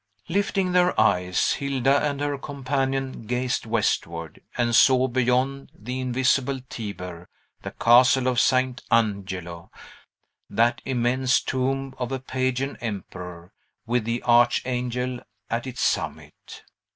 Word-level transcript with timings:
Lifting 0.29 0.71
their 0.71 0.99
eyes, 0.99 1.51
Hilda 1.53 2.01
and 2.03 2.21
her 2.21 2.35
companion 2.39 3.27
gazed 3.27 3.67
westward, 3.67 4.41
and 4.57 4.73
saw 4.75 5.07
beyond 5.07 5.71
the 5.75 5.99
invisible 5.99 6.59
Tiber 6.71 7.29
the 7.61 7.69
Castle 7.69 8.27
of 8.27 8.39
St. 8.39 8.81
Angelo; 8.89 9.69
that 10.49 10.81
immense 10.85 11.39
tomb 11.39 11.93
of 11.99 12.11
a 12.11 12.19
pagan 12.19 12.77
emperor, 12.77 13.53
with 13.85 14.03
the 14.05 14.23
archangel 14.23 15.19
at 15.51 15.67
its 15.67 15.81
summit. 15.81 16.63